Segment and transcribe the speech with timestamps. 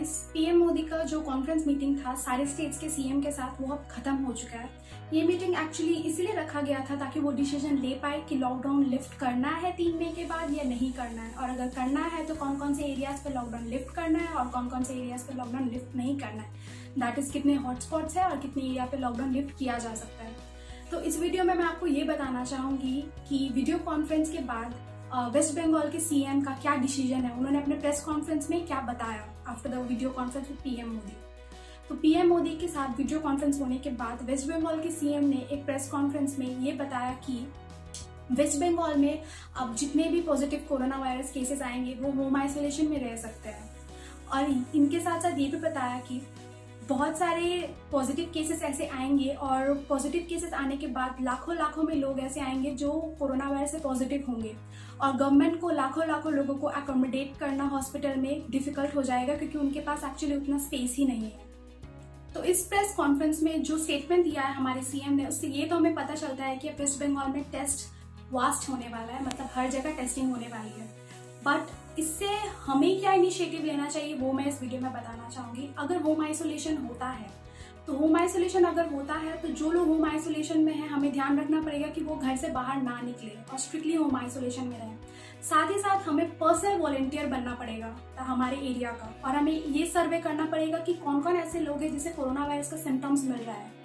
[0.00, 3.72] Guys PM Modi का जो conference meeting था, सारे स्टेट्स के सीएम के साथ, वो
[3.72, 4.68] अब खत्म हो चुका है।
[5.12, 9.18] ये मीटिंग एक्चुअली इसीलिए रखा गया था ताकि वो डिसीज़न ले पाए कि लॉकडाउन लिफ्ट
[9.20, 12.34] करना है तीन मई के बाद या नहीं करना है। और अगर करना है तो
[12.34, 15.34] कौन कौन से एरियाज़ पे लॉकडाउन लिफ्ट करना है और कौन कौन से एरियाज़ पे
[15.38, 16.48] लॉकडाउन लिफ्ट नहीं करना है।
[16.98, 20.34] दैट इज़ कितने हॉटस्पॉट्स है और कितने एरिया पे लॉकडाउन लिफ्ट किया जा सकता है।
[20.90, 24.74] तो इस वीडियो में मैं आपको ये बताना चाहूँगी कि वीडियो कॉन्फ्रेंस के बाद
[25.34, 27.32] वेस्ट बंगाल के सीएम का क्या डिसीज़न है?
[27.32, 29.28] उन्होंने अपने प्रेस कॉन्फ्रेंस में क्या बताया?
[29.50, 31.16] After the video conference with PM Modi
[31.88, 35.36] तो पीएम मोदी के साथ वीडियो कॉन्फ्रेंस होने के बाद वेस्ट बंगाल के सीएम ने
[35.52, 37.46] एक प्रेस कॉन्फ्रेंस में ये बताया कि
[38.32, 39.22] वेस्ट बंगाल में
[39.56, 43.70] अब जितने भी पॉजिटिव कोरोना वायरस केसेस आएँगे, वो होम आइसोलेशन में रह सकते हैं।
[44.32, 46.22] और इनके साथ साथ ये भी बताया कि
[46.88, 51.94] बहुत सारे पॉजिटिव केसेस ऐसे आएँगे और पॉजिटिव केसेस आने के बाद लाखों लाखों में
[51.94, 54.54] लोग ऐसे आएँगे जो कोरोना वायरस से पॉजिटिव होंगे।
[55.00, 59.58] और गवर्नमेंट को लाखों लाखों लोगों को अकोमोडेट करना हॉस्पिटल में डिफ़िकल्ट हो जाएगा क्योंकि
[59.58, 61.48] उनके पास एक्चुअली उतना स्पेस ही नहीं है।
[62.34, 65.76] तो इस प्रेस कॉन्फ्रेंस में जो स्टेटमेंट दिया है हमारे सीएम ने, उससे ये तो
[65.76, 67.88] हमें पता चलता है कि वेस्ट बंगाल में टेस्ट
[68.32, 70.99] वास्ट होने वाला है मतलब हर जगह टेस्टिंग होने वाली है।
[71.44, 72.26] बट इससे
[72.66, 76.76] हमें क्या इनिशिएटिव लेना चाहिए, वो मैं इस वीडियो में बताना चाहूँगी। अगर होम आइसोलेशन
[76.78, 77.38] होता है
[77.86, 81.38] तो होम आइसोलेशन अगर होता है तो जो लोग होम आइसोलेशन में है, हमें ध्यान
[81.38, 84.96] रखना पड़ेगा कि वो घर से बाहर ना निकले और स्ट्रिक्टली होम आइसोलेशन में रहें।
[85.42, 90.20] साथ ही साथ हमें पर्सनल वॉलेंटियर बनना पड़ेगा हमारे एरिया का। और हमें ये सर्वे
[90.20, 93.56] करना पड़ेगा कि कौन कौन ऐसे लोग हैं जिसे कोरोना वायरस का सिम्टम्स मिल रहा
[93.56, 93.79] है।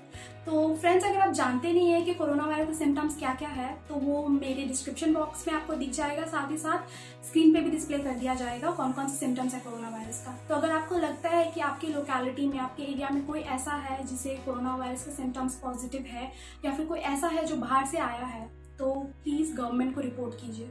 [0.45, 3.69] तो फ्रेंड्स अगर आप जानते नहीं है कि कोरोना वायरस के सिम्टम्स क्या क्या है
[3.89, 7.72] तो वो मेरे डिस्क्रिप्शन बॉक्स में आपको दिख जाएगा। साथ ही साथ स्क्रीन पे भी
[7.72, 10.97] डिस्प्ले कर दिया जाएगा कौन कौन से सिम्टम्स है कोरोना वायरस का। तो अगर आपको
[10.97, 15.05] लगता है कि आपकी लोकेलिटी में, आपके एरिया में कोई ऐसा है जिसे कोरोना वायरस
[15.05, 16.31] के सिम्टम्स पॉजिटिव है,
[16.66, 20.35] या फिर कोई ऐसा है जो बाहर से आया है तो प्लीज़ गवर्नमेंट को रिपोर्ट
[20.35, 20.69] कीजिए।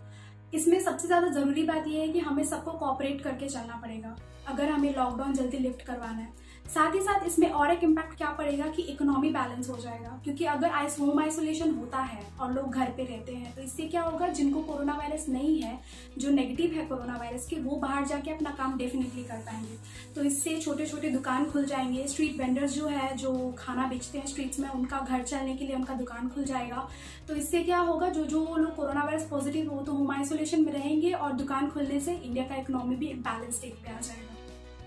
[0.54, 4.16] इसमें सबसे ज़्यादा ज़रूरी बात यह है कि हमें सबको कॉपरेट करके चलना पड़ेगा।
[4.48, 6.32] अगर हमें लॉकडाउन जल्दी लिफ्ट करवाना है
[6.64, 10.44] साथ ही साथ इसमें और एक इम्पैक्ट क्या पड़ेगा कि इकोनॉमी बैलेंस हो जाएगा। क्योंकि
[10.44, 14.02] अगर आइस होम आइसोलेशन होता है और लोग घर पे रहते हैं तो इससे क्या
[14.02, 15.78] होगा, जिनको कोरोना वायरस नहीं है,
[16.18, 19.78] जो नेगेटिव है कोरोना वायरस के, वो बाहर जाके अपना काम डेफिनेटली कर पाएँगे।
[20.14, 24.26] तो इससे छोटे छोटे दुकान खुल जाएँगे स्ट्रीट वेंडर्स जो है, जो खाना बेचते हैं
[24.26, 26.88] स्ट्रीट्स में, उनका घर चलने के लिए उनका दुकान खुल जाएगा।
[27.28, 30.72] तो इससे क्या होगा, जो जो लोग कोरोना वायरस पॉजिटिव हो तो होम आइसोलेशन में
[30.72, 34.33] रहेंगे और दुकान खुलने से इंडिया का इकोनॉमी भी बैलेंस स्टेट पे आ जाएगा।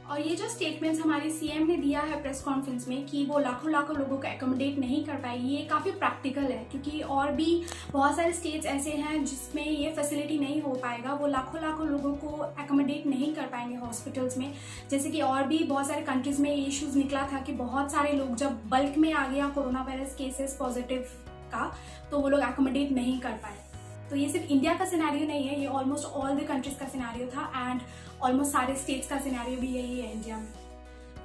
[0.10, 3.72] और ये जो स्टेटमेंट्स हमारे सीएम ने दिया है प्रेस कॉन्फ्रेंस में कि वो लाखों
[3.72, 8.16] लाखों लोगों को एकोमोडेट नहीं कर पाए ये काफ़ी प्रैक्टिकल है, क्योंकि और भी बहुत
[8.16, 12.46] सारे स्टेट्स ऐसे हैं जिसमें ये फैसिलिटी नहीं हो पाएगा, वो लाखों लाखों लोगों को
[12.64, 14.54] एकोमोडेट नहीं कर पाएँगे हॉस्पिटल्स में।
[14.92, 18.14] जैसे कि और भी बहुत सारे कंट्रीज़ में ये इशूज़ निकला था कि बहुत सारे
[18.14, 21.08] लोग जब बल्क में आ गया कोरोना वायरस केसेस पॉजिटिव
[21.52, 21.72] का
[22.12, 23.66] तो वो लोग एकोमोडेट नहीं कर पाए।
[24.10, 27.28] तो ये सिर्फ़ इंडिया का सिनारियो नहीं है, ये ऑलमोस्ट ऑल द कंट्रीज़ का सिनारियो
[27.28, 27.82] था एंड
[28.22, 30.48] ऑलमोस्ट सारे स्टेट्स का सिनारियो भी यही है इंडिया में।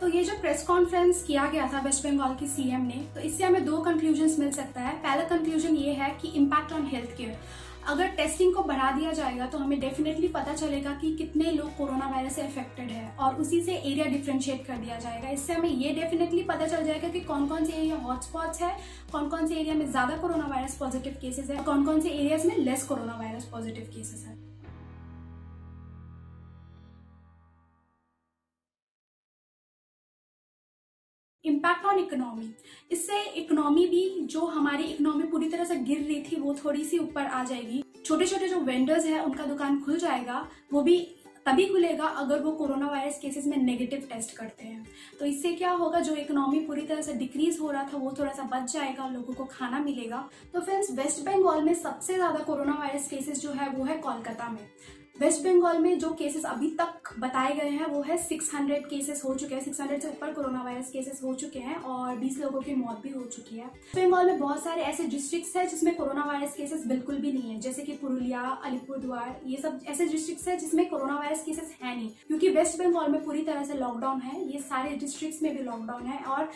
[0.01, 3.45] तो ये जो प्रेस कॉन्फ्रेंस किया गया था वेस्ट बंगाल की सीएम ने तो इससे
[3.45, 7.37] हमें दो कंक्लूजन मिल सकता है। पहला कंक्लूजन ये है कि इम्पैक्ट ऑन हेल्थ केयर
[7.83, 12.09] अगर टेस्टिंग को बढ़ा दिया जाएगा तो हमें डेफिनेटली पता चलेगा कि कितने लोग कोरोना
[12.09, 15.93] वायरस से अफेक्टेड है और उसी से एरिया डिफ्रेंशिएट कर दिया जाएगा। इससे हमें ये
[15.95, 18.77] डेफिनेटली पता चल जाएगा कि कौन कौन से एरिया हॉटस्पॉट्स है
[19.13, 22.47] कौन कौन से एरिया में ज़्यादा कोरोना वायरस पॉजिटिव केसेस है कौन कौन से एरियाज़
[22.47, 24.41] में less corona virus positive cases है।
[31.45, 32.49] इम्पैक्ट ऑन इकोनॉमी
[32.91, 34.72] इससे इकोनॉमी भी जो हमारी
[35.63, 39.05] तरह से गिर रही थी, वो थोड़ी सी ऊपर आ जाएगी। छोटे छोटे जो वेंडर्स
[39.07, 41.01] है, उनका दुकान खुल जाएगा, वो भी
[41.47, 44.87] तभी खुलेगा अगर वो कोरोना वायरस केसेस में नेगेटिव टेस्ट करते हैं।
[45.19, 48.33] तो इससे क्या होगा, जो इकोनॉमी पूरी तरह से डिक्रीज हो रहा था, वो थोड़ा
[48.33, 52.75] सा बच जाएगा, लोगों को खाना मिलेगा। तो फ्रेंड्स वेस्ट बंगाल में सबसे ज़्यादा कोरोना
[52.75, 54.67] वायरस केसेस जो है, वो है कोलकाता में।
[55.17, 59.35] वेस्ट बंगाल में जो केसेस अभी तक बताए गए हैं, वो है 600 केसेस हो
[59.35, 62.75] चुके हैं। 600 से ऊपर कोरोना वायरस केसेस हो चुके हैं और 20 लोगों की
[62.75, 66.25] मौत भी हो चुकी है। वेस्ट बंगाल में बहुत सारे ऐसे डिस्ट्रिक्ट्स हैं जिसमें कोरोना
[66.25, 70.57] वायरस केसेस बिल्कुल भी नहीं है। जैसे कि पुरुलिया, अलीपुरद्वार, ये सब ऐसे डिस्ट्रिक्ट्स है
[70.57, 74.53] जिसमें कोरोना वायरस केसेस है नहीं। क्योंकि वेस्ट बंगाल में पूरी तरह से लॉकडाउन है।
[74.53, 76.51] ये सारे डिस्ट्रिक्ट में भी लॉकडाउन है और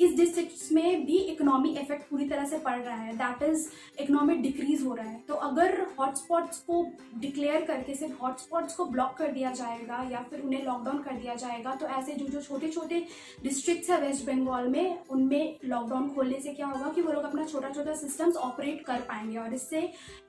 [0.00, 3.68] इस डिस्ट्रिक्ट में भी इकोनॉमी इफ़ेक्ट पूरी तरह से पड़ रहा है। दैट इज़
[4.00, 6.84] इकोनॉमी डिक्रीज हो रहा है। तो अगर हॉटस्पॉट्स को
[7.18, 11.34] डिक्लेयर करके सिर्फ़ हॉटस्पॉट्स को ब्लॉक कर दिया जाएगा या फिर उन्हें लॉकडाउन कर दिया
[11.34, 13.04] जाएगा तो ऐसे जो जो छोटे छोटे
[13.42, 17.44] डिस्ट्रिक्ट्स है वेस्ट बंगाल में, उनमें लॉकडाउन खोलने से क्या होगा कि वो लोग अपना
[17.44, 19.80] छोटा छोटा सिस्टम्स ऑपरेट कर पाएँगे और इससे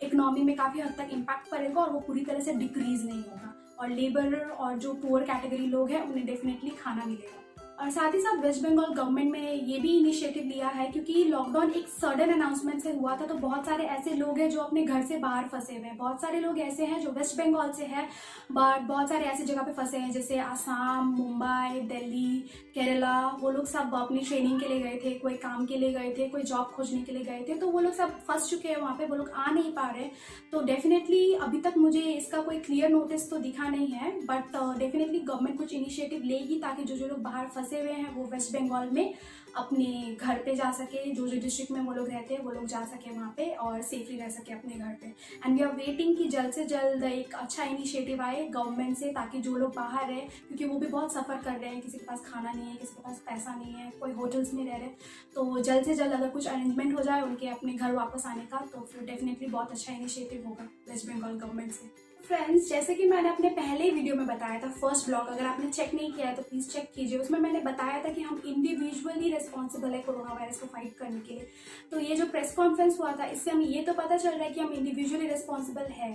[0.04, 3.54] इकोनॉमी में काफ़ी हद तक इम्पैक्ट पड़ेगा और वो पूरी तरह से डिक्रीज नहीं होगा।
[3.80, 7.38] और लेबर और जो पुअर कैटेगरी लोग हैं, उन्हें डेफिनेटली खाना मिलेगा।
[7.80, 11.72] और साथ ही साथ वेस्ट बंगाल गवर्नमेंट ने ये भी इनिशिएटिव लिया है, क्योंकि लॉकडाउन
[11.72, 15.04] एक सडन अनाउंसमेंट से हुआ था तो बहुत सारे ऐसे लोग हैं जो अपने घर
[15.04, 18.08] से बाहर फंसे हुए हैं। बहुत सारे लोग ऐसे हैं जो वेस्ट बंगाल से हैं
[18.52, 22.40] बट बहुत सारे ऐसी जगह पे फंसे हैं, जैसे आसाम, मुंबई, दिल्ली,
[22.76, 26.14] केरला, वो लोग सब अपनी ट्रेनिंग के लिए गए थे, कोई काम के लिए गए
[26.18, 28.78] थे, कोई जॉब खोजने के लिए गए थे तो वो लोग सब फंस चुके हैं,
[28.78, 30.10] वहाँ पे वो लोग आ नहीं पा रहे।
[30.52, 35.20] तो डेफिनेटली अभी तक मुझे इसका कोई क्लियर नोटिस तो दिखा नहीं है बट डेफिनेटली
[35.22, 38.90] गवर्नमेंट कुछ इनिशिएटिव लेगी ताकि जो जो लोग बाहर फंसे हुए हैं, वो वेस्ट बंगाल
[38.90, 39.14] में
[39.58, 42.66] अपने घर पे जा सके, जो जो डिस्ट्रिक्ट में वो लोग रहते हैं, वो लोग
[42.66, 45.08] जा सके वहाँ पे और सेफली रह सके अपने घर पे।
[45.46, 49.42] एंड वी आर वेटिंग कि जल्द से जल्द एक अच्छा इनिशिएटिव आए गवर्नमेंट से, ताकि
[49.42, 52.22] जो लोग बाहर है, क्योंकि वो भी बहुत सफ़र कर रहे हैं, किसी के पास
[52.26, 54.90] खाना नहीं है, किसी के पास पैसा नहीं है, कोई होटल्स में रह रहे।
[55.36, 58.66] तो जल्द से जल्द अगर कुछ अरेंजमेंट हो जाए, उनके अपने घर वापस आने का
[58.74, 63.30] तो फिर डेफिनेटली बहुत अच्छा इनिशिएटिव होगा वेस्ट बंगाल गवर्नमेंट से। फ्रेंड्स जैसे कि मैंने
[63.30, 66.42] अपने पहले वीडियो में बताया था फ़र्स्ट ब्लॉग अगर आपने चेक नहीं किया है तो
[66.42, 70.68] प्लीज़ चेक कीजिए। उसमें मैंने बताया था कि हम इंडिविजुअली रिस्पॉन्सिबल है कोरोना वायरस को
[70.68, 71.48] फाइट करने के लिए।
[71.92, 74.52] तो ये जो प्रेस कॉन्फ्रेंस हुआ था, इससे हमें ये तो पता चल रहा है
[74.52, 76.12] कि हम इंडिविजुअली रिस्पॉन्सिबल है।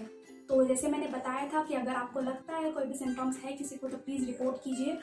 [0.48, 3.76] तो जैसे मैंने बताया था कि अगर आपको लगता है कोई भी सिम्टम्स है किसी
[3.76, 4.96] को तो प्लीज़ रिपोर्ट कीजिए।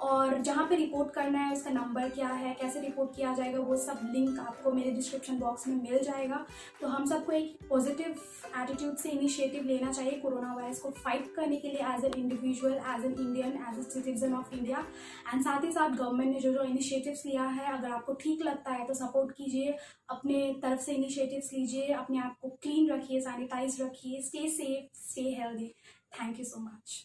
[0.00, 3.76] और जहाँ पे रिपोर्ट करना है, उसका नंबर क्या है, कैसे रिपोर्ट किया जाएगा, वो
[3.76, 6.44] सब लिंक आपको मेरे डिस्क्रिप्शन बॉक्स में मिल जाएगा।
[6.80, 8.14] तो हम सबको एक पॉजिटिव
[8.56, 12.74] एटीट्यूड से इनिशिएटिव लेना चाहिए कोरोना वायरस को फाइट करने के लिए as an individual
[12.74, 14.84] as an Indian as a citizen of India
[15.32, 18.72] and साथ ही साथ गवर्नमेंट ने जो जो इनिशिएटिव्स लिया है, अगर आपको ठीक लगता
[18.72, 19.76] है तो सपोर्ट कीजिए।
[20.10, 24.87] अपने तरफ़ से इनिशिएटिव्स लीजिए, अपने आप को क्लीन रखिए सैनिटाइज रखिए stay safe
[25.34, 25.68] healthy
[26.12, 27.04] thank you so much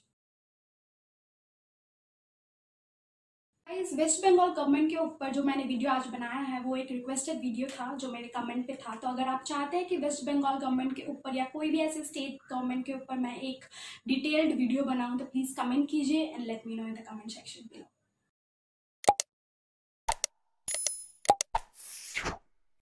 [3.67, 7.39] इस वेस्ट बंगाल गवर्नमेंट के ऊपर जो मैंने वीडियो आज बनाया है, वो एक रिक्वेस्टेड
[7.41, 10.57] वीडियो था जो मेरे कमेंट पे था। तो अगर आप चाहते हैं कि वेस्ट बंगाल
[10.59, 13.65] गवर्नमेंट के ऊपर या कोई भी ऐसे स्टेट गवर्नमेंट के ऊपर मैं एक
[14.07, 17.67] डिटेल्ड वीडियो बनाऊँ तो प्लीज़ कमेंट कीजिए and let me know in the comment section
[17.73, 17.92] below